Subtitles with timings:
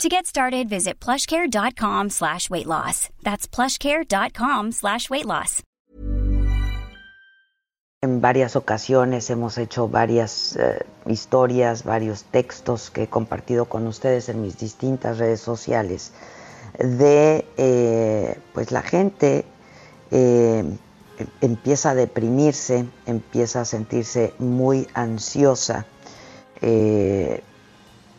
[0.00, 3.08] To get started, visit plushcare.com slash weight loss.
[3.22, 5.62] That's plushcare.com slash weight loss.
[8.04, 14.28] En varias ocasiones hemos hecho varias eh, historias, varios textos que he compartido con ustedes
[14.28, 16.10] en mis distintas redes sociales
[16.80, 19.44] de eh, pues la gente
[20.10, 20.64] eh,
[21.40, 25.86] empieza a deprimirse, empieza a sentirse muy ansiosa.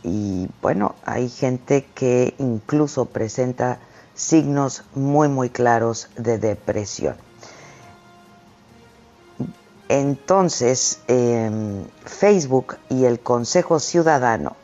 [0.04, 3.80] Y bueno, hay gente que incluso presenta
[4.14, 7.16] signos muy, muy claros de depresión.
[9.90, 14.56] Entonces, em, Facebook y el Consejo Ciudadano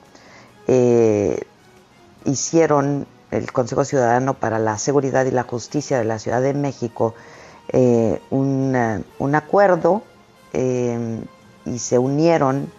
[0.67, 1.39] eh,
[2.25, 7.15] hicieron, el Consejo Ciudadano para la Seguridad y la Justicia de la Ciudad de México,
[7.69, 10.03] eh, un acuerdo
[10.53, 11.21] em,
[11.65, 12.71] y se unieron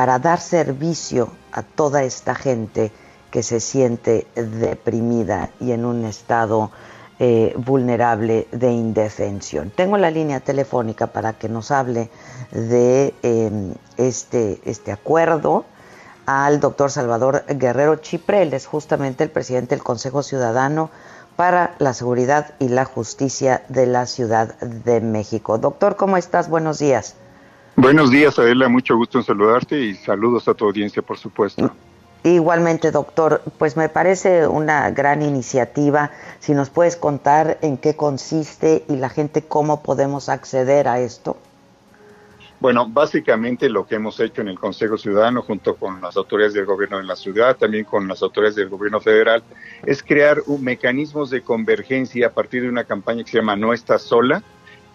[0.00, 2.90] para dar servicio a toda esta gente
[3.30, 6.70] que se siente deprimida y en un estado
[7.18, 9.70] eh, vulnerable de indefensión.
[9.76, 12.08] Tengo la línea telefónica para que nos hable
[12.50, 15.66] de em, este, este acuerdo
[16.24, 20.88] al doctor Salvador Guerrero Chiprel, es justamente el presidente del Consejo Ciudadano
[21.36, 25.58] para la Seguridad y la Justicia de la Ciudad de México.
[25.58, 26.48] Doctor, ¿cómo estás?
[26.48, 27.16] Buenos días.
[27.80, 28.68] Buenos días, Adela.
[28.68, 31.72] Mucho gusto en saludarte y saludos a tu audiencia, por supuesto.
[32.24, 36.10] Igualmente, doctor, pues me parece una gran iniciativa.
[36.40, 41.38] Si nos puedes contar en qué consiste y la gente cómo podemos acceder a esto.
[42.60, 46.66] Bueno, básicamente lo que hemos hecho en el Consejo Ciudadano, junto con las autoridades del
[46.66, 49.42] gobierno de la ciudad, también con las autoridades del gobierno federal,
[49.86, 53.72] es crear un mecanismos de convergencia a partir de una campaña que se llama No
[53.72, 54.42] estás sola,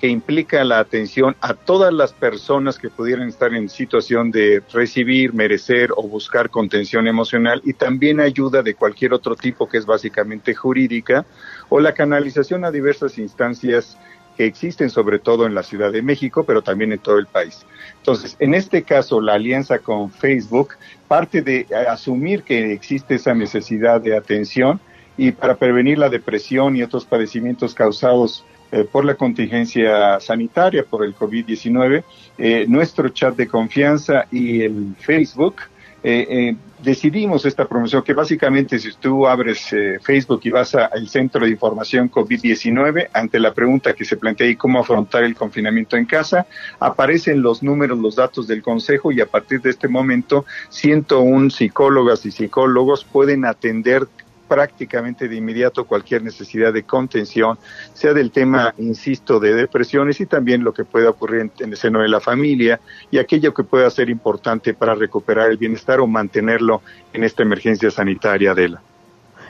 [0.06, 5.34] que implica la atención a todas las personas que pudieran estar en situación de recibir,
[5.34, 10.54] merecer o buscar contención emocional y también ayuda de cualquier otro tipo que es básicamente
[10.54, 11.26] jurídica
[11.70, 13.98] o la canalización a diversas instancias
[14.38, 17.66] que existen sobre todo en la Ciudad de México, pero también en todo el país.
[17.98, 20.76] Entonces, en este caso, la alianza con Facebook
[21.08, 24.80] parte de asumir que existe esa necesidad de atención
[25.18, 31.06] y para prevenir la depresión y otros padecimientos causados eh, por la contingencia sanitaria, por
[31.06, 32.04] el COVID-19,
[32.38, 35.62] eh, nuestro chat de confianza y el Facebook,
[36.04, 36.54] eh,
[36.84, 42.12] decidimos esta promoción que básicamente si tú abres Facebook y vas al centro de información
[42.12, 46.46] COVID-19, ante la pregunta que se plantea y cómo afrontar el confinamiento en casa,
[46.80, 52.26] aparecen los números, los datos del Consejo y a partir de este momento 101 psicólogas
[52.26, 54.06] y psicólogos pueden atender
[54.48, 57.58] prácticamente de inmediato cualquier necesidad de contención,
[57.94, 62.02] sea del tema, insisto, de depresiones y también lo que pueda ocurrir en, el seno
[62.02, 62.80] de la familia
[63.12, 66.82] y aquello que pueda ser importante para recuperar el bienestar o mantenerlo
[67.14, 68.82] en esta emergencia sanitaria, Adela.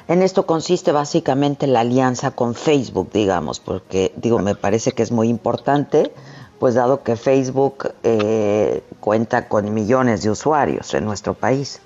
[0.07, 5.11] En esto consiste básicamente la alianza con Facebook, digamos, porque digo, me parece que es
[5.11, 6.11] muy importante,
[6.59, 11.81] pues dado que Facebook eh, cuenta con millones de usuarios en nuestro país.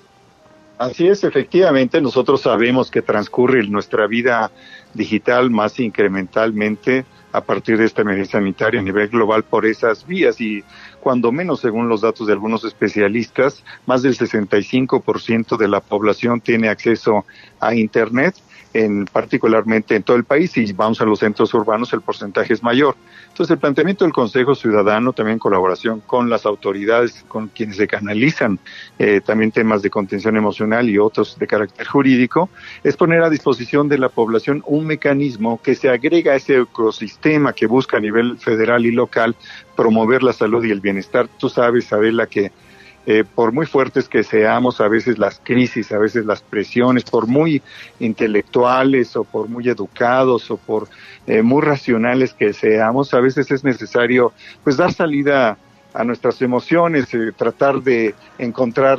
[0.80, 4.50] Así es, efectivamente, nosotros sabemos que transcurre nuestra vida
[4.94, 10.40] digital más incrementalmente a partir de esta emergencia sanitaria a nivel global por esas vías
[10.40, 10.64] y
[11.00, 16.70] cuando menos según los datos de algunos especialistas, más del 65% de la población tiene
[16.70, 17.26] acceso
[17.60, 18.36] a Internet
[18.72, 22.62] en particularmente en todo el país y vamos a los centros urbanos el porcentaje es
[22.62, 22.94] mayor.
[23.28, 27.86] Entonces el planteamiento del Consejo Ciudadano, también en colaboración con las autoridades, con quienes se
[27.86, 28.58] canalizan
[28.98, 32.48] eh, también temas de contención emocional y otros de carácter jurídico,
[32.84, 37.52] es poner a disposición de la población un mecanismo que se agrega a ese ecosistema
[37.52, 39.34] que busca a nivel federal y local
[39.76, 41.28] promover la salud y el bienestar.
[41.38, 42.52] Tú sabes, Adela, que
[43.06, 47.26] eh, por muy fuertes que seamos, a veces las crisis, a veces las presiones, por
[47.26, 47.62] muy
[47.98, 50.86] intelectuales o por muy educados o por
[51.26, 55.56] eh, muy racionales que seamos, a veces es necesario pues dar salida
[55.94, 58.98] a nuestras emociones, eh, tratar de encontrar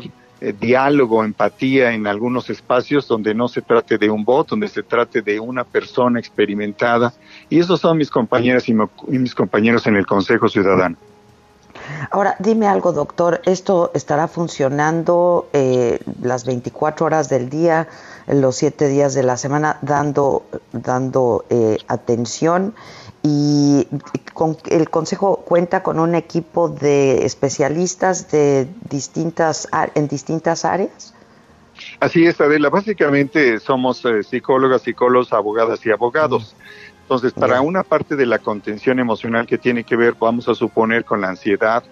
[0.60, 5.22] diálogo, empatía en algunos espacios donde no se trate de un bot, donde se trate
[5.22, 7.14] de una persona experimentada.
[7.48, 8.74] Y esos son mis compañeras y
[9.08, 10.98] mis compañeros en el Consejo Ciudadano.
[12.10, 17.88] Ahora, dime algo, doctor, ¿esto estará funcionando eh, las 24 horas del día,
[18.28, 22.74] los 7 días de la semana, dando, dando eh, atención?
[23.24, 23.88] y
[24.34, 31.14] con, el Consejo cuenta con un equipo de especialistas de distintas, en distintas áreas.
[32.00, 32.70] Así es, Adela.
[32.70, 36.56] Básicamente somos eh, psicólogas, psicólogos, abogadas y abogados.
[37.12, 41.04] Entonces, para una parte de la contención emocional que tiene que ver, vamos a suponer,
[41.04, 41.84] con la ansiedad,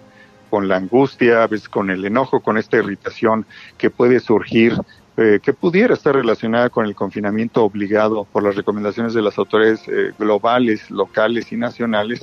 [0.48, 3.44] con la angustia, a veces con el enojo, con esta irritación
[3.76, 4.80] que puede surgir
[5.18, 9.82] eh, que pudiera estar relacionada con el confinamiento obligado por las recomendaciones de las autoridades
[9.88, 12.20] eh, globales, locales y nacionales,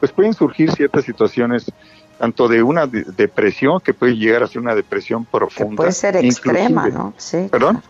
[0.00, 1.70] pues pueden surgir ciertas situaciones
[2.18, 5.70] tanto de una depresión que puede llegar a ser una depresión profunda.
[5.70, 7.14] Que puede ser extrema, ¿no?
[7.16, 7.46] Sí.
[7.48, 7.80] ¿Perdón?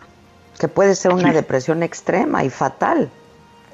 [0.59, 3.09] Que puede ser una depresión extrema y fatal.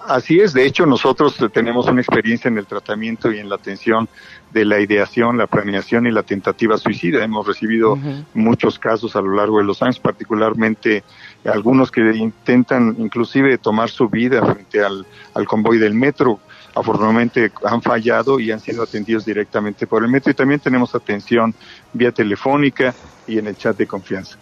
[0.08, 4.08] Así es, de hecho nosotros tenemos una experiencia en el tratamiento y en la atención
[4.54, 7.26] de la ideación, la planeación y la tentativa suicida.
[7.26, 8.00] Hemos recibido
[8.34, 11.04] muchos casos a lo largo de los años, particularmente
[11.44, 16.40] algunos que intentan inclusive tomar su vida frente al, al convoy del metro.
[16.74, 21.54] Afortunadamente han fallado y han sido atendidos directamente por el metro y también tenemos atención
[21.92, 22.96] vía telefónica
[23.28, 24.38] y en el chat de confianza.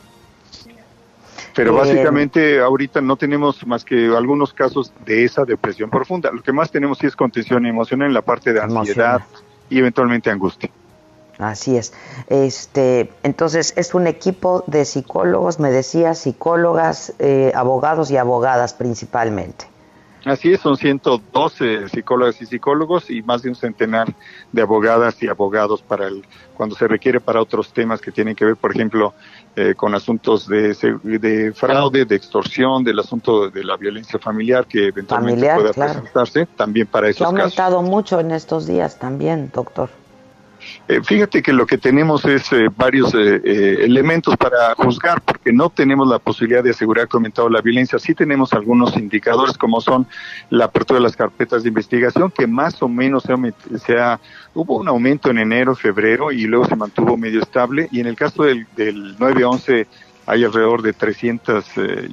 [1.55, 6.29] Pero básicamente ahorita no tenemos más que algunos casos de esa depresión profunda.
[6.31, 9.21] Lo que más tenemos sí es contención emocional en la parte de ansiedad
[9.69, 10.69] y eventualmente angustia.
[11.37, 11.93] Así es.
[12.27, 19.65] Este, entonces es un equipo de psicólogos, me decía, psicólogas, eh, abogados y abogadas principalmente.
[20.25, 24.11] Así es, son 112 psicólogas y psicólogos y más de un centenar
[24.51, 26.25] de abogadas y abogados para el,
[26.55, 29.13] cuando se requiere para otros temas que tienen que ver, por ejemplo,
[29.55, 30.73] eh, con asuntos de,
[31.03, 36.87] de, fraude, de extorsión, del asunto de la violencia familiar que eventualmente pueda presentarse, también
[36.87, 37.39] para esos casos.
[37.39, 39.89] Ha aumentado mucho en estos días también, doctor.
[40.87, 43.41] Eh, fíjate que lo que tenemos es eh, varios eh,
[43.83, 47.97] elementos para juzgar, porque no tenemos la posibilidad de asegurar que ha aumentado la violencia.
[47.97, 50.05] Sí tenemos algunos indicadores, como son
[50.49, 53.23] la apertura de las carpetas de investigación, que más o menos
[53.83, 54.19] se ha,
[54.53, 57.87] hubo un aumento en enero, febrero, y luego se mantuvo medio estable.
[57.91, 59.87] Y en el caso del, del 911,
[60.27, 61.65] hay alrededor de 300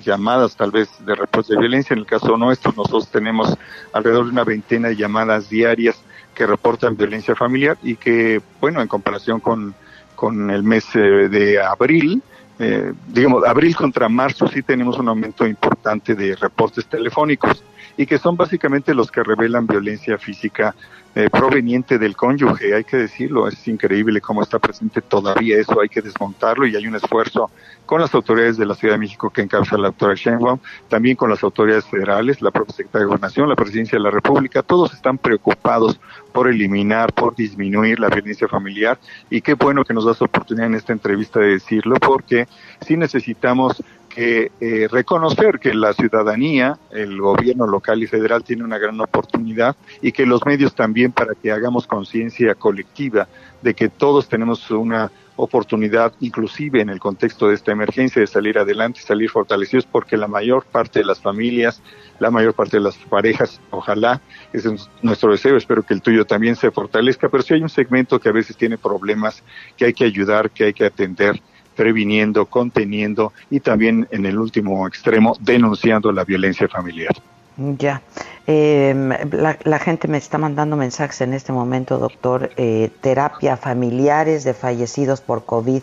[0.05, 1.95] llamadas tal vez de reportes de violencia.
[1.95, 3.57] En el caso nuestro, nosotros tenemos
[3.93, 6.03] alrededor de una veintena de llamadas diarias
[6.34, 9.75] que reportan violencia familiar y que, bueno, en comparación con,
[10.14, 12.23] con el mes eh, de abril,
[12.58, 17.64] eh, digamos, abril contra marzo sí tenemos un aumento importante de reportes telefónicos
[17.96, 20.75] y que son básicamente los que revelan violencia física
[21.14, 25.91] eh, proveniente del cónyuge, hay que decirlo, es increíble cómo está presente todavía eso, hay
[25.91, 27.50] que desmontarlo y hay un esfuerzo
[27.85, 31.29] con las autoridades de la Ciudad de México que encabeza la doctora Sheinbaum, también con
[31.29, 35.19] las autoridades federales, la propia Secretaría de Gobernación, la Presidencia de la República, todos están
[35.19, 36.00] preocupados
[36.32, 38.99] por eliminar, por disminuir la violencia familiar
[39.29, 42.49] y qué bueno que nos das oportunidad en esta entrevista de decirlo porque
[42.87, 43.82] sí necesitamos
[44.14, 49.75] que eh, reconocer que la ciudadanía, el gobierno local y federal tiene una gran oportunidad
[50.03, 53.26] y que los medios también para que hagamos conciencia colectiva
[53.62, 58.59] de que todos tenemos una oportunidad, inclusive en el contexto de esta emergencia, de salir
[58.59, 61.81] adelante, salir fortalecidos, porque la mayor parte de las familias,
[62.19, 64.20] la mayor parte de las parejas, ojalá,
[64.53, 67.70] ese es nuestro deseo, espero que el tuyo también se fortalezca, pero si hay un
[67.70, 69.43] segmento que a veces tiene problemas,
[69.76, 71.41] que hay que ayudar, que hay que atender,
[71.75, 77.13] previniendo, conteniendo y también en el último extremo denunciando la violencia familiar.
[77.57, 78.03] Ya.
[78.47, 82.51] Em, la, gente me está mandando mensajes en este momento, doctor.
[82.57, 85.82] Eh, terapia familiares de fallecidos por COVID,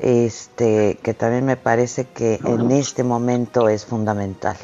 [0.00, 4.56] este, que también me parece que en este momento es fundamental.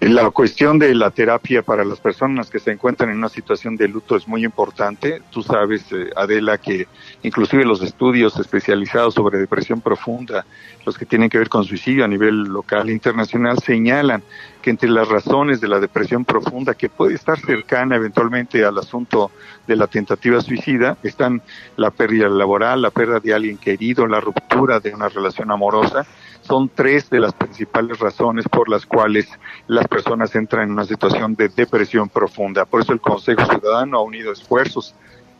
[0.00, 3.88] La cuestión de la terapia para las personas que se encuentran en una situación de
[3.88, 5.22] luto es muy importante.
[5.30, 6.86] Tú sabes, eh, Adela, que
[7.22, 10.46] inclusive los estudios especializados sobre depresión profunda,
[10.86, 14.22] los que tienen que ver con suicidio a nivel local e internacional, señalan
[14.62, 19.30] que entre las razones de la depresión profunda, que puede estar cercana eventualmente al asunto
[19.66, 21.42] de la tentativa suicida, están
[21.76, 26.06] la pérdida laboral, la pérdida de alguien querido, la ruptura de una relación amorosa,
[26.48, 29.28] son tres de las principales razones por las cuales
[29.66, 32.64] las personas entran en una situación de depresión profunda.
[32.64, 34.94] Por eso el Consejo Ciudadano ha unido esfuerzos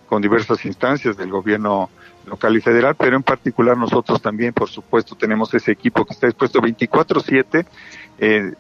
[0.07, 1.89] con diversas instancias del gobierno
[2.27, 6.27] local y federal, pero en particular nosotros también, por supuesto, tenemos ese equipo que está
[6.27, 7.65] dispuesto 24/7
[8.21, 8.53] eh,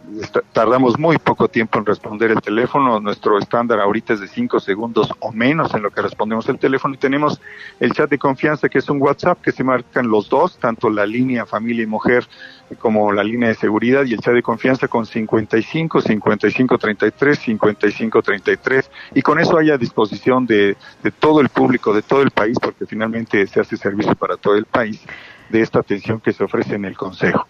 [0.52, 3.00] tardamos muy poco tiempo en responder el teléfono.
[3.00, 6.94] Nuestro estándar ahorita es de cinco segundos o menos en lo que respondemos el teléfono.
[6.94, 7.40] Y tenemos
[7.80, 11.06] el chat de confianza, que es un WhatsApp que se marcan los dos, tanto la
[11.06, 12.28] línea familia y mujer
[12.78, 18.22] como la línea de seguridad y el chat de confianza con 55, 55, 33, 55,
[18.22, 18.90] 33.
[19.14, 22.58] Y con eso hay a disposición de, de todo el público, de todo el país,
[22.60, 25.04] porque finalmente se hace servicio para todo el país,
[25.48, 27.46] de esta atención que se ofrece en el Consejo.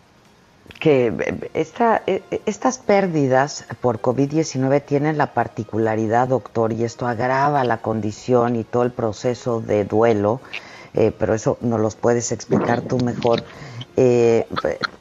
[0.78, 1.12] Que
[1.54, 8.56] esta, e, estas pérdidas por COVID-19 tienen la particularidad, doctor, y esto agrava la condición
[8.56, 10.40] y todo el proceso de duelo,
[10.94, 13.42] eh, pero eso nos los puedes explicar tú mejor.
[13.96, 14.46] Eh,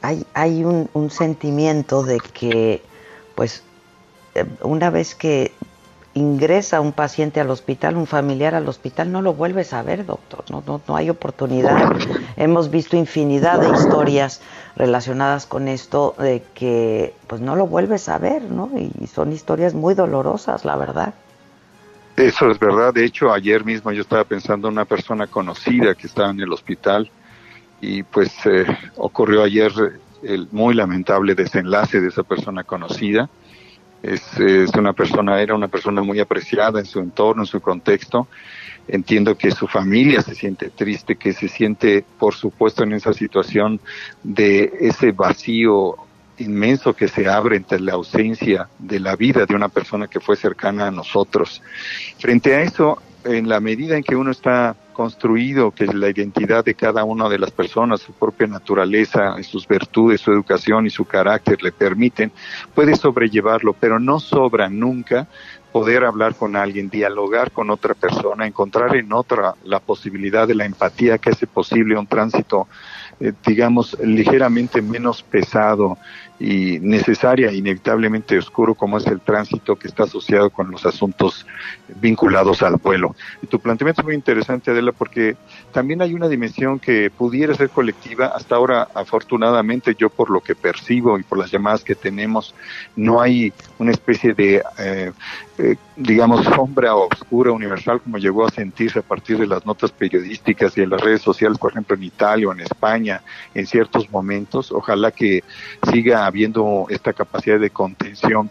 [0.02, 2.82] hay hay un, un, sentimiento de que,
[3.36, 3.62] pues,
[4.34, 5.52] eh, una vez que
[6.18, 10.44] ingresa un paciente al hospital, un familiar al hospital, no lo vuelves a ver, doctor.
[10.50, 11.92] No, no, no hay oportunidad.
[12.36, 14.40] Hemos visto infinidad de historias
[14.76, 18.70] relacionadas con esto de que pues no lo vuelves a ver, ¿no?
[18.76, 21.14] Y son historias muy dolorosas, la verdad.
[22.16, 22.92] Eso es verdad.
[22.92, 26.52] De hecho, ayer mismo yo estaba pensando en una persona conocida que estaba en el
[26.52, 27.10] hospital
[27.80, 29.72] y pues eh, ocurrió ayer
[30.22, 33.28] el muy lamentable desenlace de esa persona conocida
[34.02, 34.22] es,
[34.76, 38.28] una persona, era una persona muy apreciada en su entorno, en su contexto.
[38.86, 43.80] Entiendo que su familia se siente triste, que se siente, por supuesto, en esa situación
[44.22, 45.96] de ese vacío
[46.38, 50.36] inmenso que se abre entre la ausencia de la vida de una persona que fue
[50.36, 51.60] cercana a nosotros.
[52.18, 56.74] Frente a eso, en la medida en que uno está construido, que la identidad de
[56.74, 61.62] cada una de las personas, su propia naturaleza, sus virtudes, su educación y su carácter
[61.62, 62.32] le permiten,
[62.74, 65.28] puede sobrellevarlo, pero no sobra nunca
[65.70, 70.64] poder hablar con alguien, dialogar con otra persona, encontrar en otra la posibilidad de la
[70.64, 72.66] empatía que hace posible un tránsito,
[73.20, 75.96] eh, digamos, ligeramente menos pesado
[76.40, 81.46] y necesaria, inevitablemente oscuro, como es el tránsito que está asociado con los asuntos
[82.00, 83.16] vinculados al vuelo.
[83.48, 85.36] Tu planteamiento es muy interesante, Adela, porque
[85.72, 88.26] también hay una dimensión que pudiera ser colectiva.
[88.26, 92.54] Hasta ahora, afortunadamente, yo por lo que percibo y por las llamadas que tenemos,
[92.94, 95.12] no hay una especie de, eh,
[95.58, 100.78] eh, digamos, sombra oscura universal como llegó a sentirse a partir de las notas periodísticas
[100.78, 103.22] y en las redes sociales, por ejemplo, en Italia o en España,
[103.54, 104.70] en ciertos momentos.
[104.70, 105.42] Ojalá que
[105.90, 108.50] siga habiendo esta capacidad de contención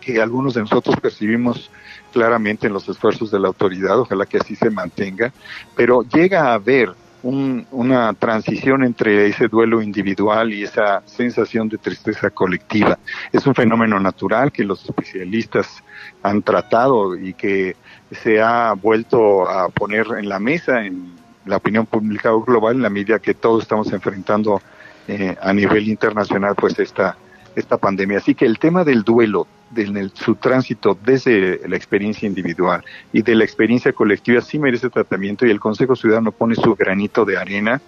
[0.00, 1.70] que algunos de nosotros percibimos
[2.12, 5.32] claramente en los esfuerzos de la autoridad, ojalá que así se mantenga,
[5.76, 11.78] pero llega a haber un, una transición entre ese duelo individual y esa sensación de
[11.78, 12.98] tristeza colectiva.
[13.32, 15.82] Es un fenómeno natural que los especialistas
[16.22, 17.76] han tratado y que
[18.10, 21.12] se ha vuelto a poner en la mesa en
[21.46, 24.60] la opinión pública global en la medida que todos estamos enfrentando
[25.08, 27.16] eh, a nivel internacional pues esta,
[27.56, 28.18] esta pandemia.
[28.18, 33.34] Así que el tema del duelo, de su tránsito desde la experiencia individual y de
[33.34, 37.80] la experiencia colectiva sí merece tratamiento y el Consejo Ciudadano pone su granito de arena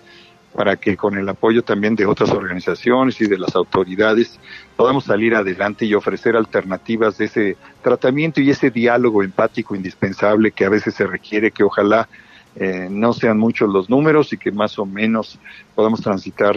[0.54, 4.38] para que con el apoyo también de otras organizaciones y de las autoridades
[4.76, 10.64] podamos salir adelante y ofrecer alternativas de ese tratamiento y ese diálogo empático indispensable que
[10.64, 12.08] a veces se requiere, que ojalá
[12.56, 15.40] eh, no sean muchos los números y que más o menos
[15.74, 16.56] podamos transitar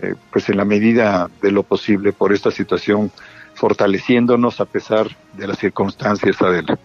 [0.00, 3.10] eh, pues en la medida de lo posible por esta situación,
[3.54, 6.78] fortaleciéndonos a pesar de las circunstancias, Adela.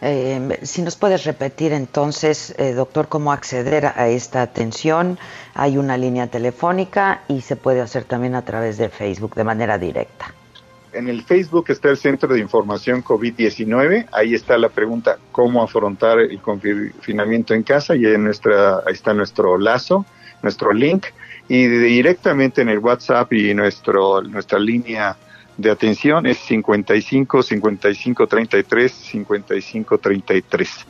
[0.00, 5.18] Eh, si nos puedes repetir entonces, eh, doctor, cómo acceder a esta atención.
[5.54, 9.78] Hay una línea telefónica y se puede hacer también a través de Facebook de manera
[9.78, 10.34] directa.
[10.92, 14.06] En el Facebook está el Centro de Información COVID-19.
[14.12, 19.12] Ahí está la pregunta cómo afrontar el confinamiento en casa y en nuestra, ahí está
[19.12, 20.06] nuestro lazo,
[20.42, 21.06] nuestro link
[21.48, 25.16] y directamente en el WhatsApp y nuestro, nuestra línea
[25.56, 30.86] de atención es 55 55 33 55 33.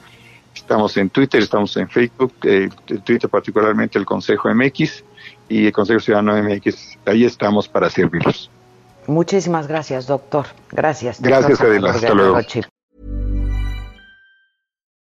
[0.55, 2.69] Estamos en Twitter, estamos en Facebook, eh,
[3.05, 5.05] Twitter particularmente el Consejo MX
[5.49, 6.99] y el Consejo Ciudadano MX.
[7.05, 8.51] Ahí estamos para servirlos.
[9.07, 10.47] Muchísimas gracias, doctor.
[10.71, 11.21] Gracias.
[11.21, 11.91] Gracias, Adela.
[11.91, 12.39] Hasta luego.